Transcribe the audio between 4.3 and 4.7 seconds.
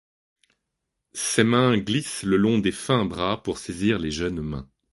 mains.